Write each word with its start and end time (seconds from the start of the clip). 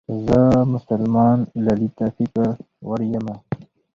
زه 0.25 0.39
مسلمان 0.73 1.37
لالي 1.65 1.89
ته 1.97 2.05
فکر 2.17 2.47
وړې 2.87 3.07
يمه 3.15 3.35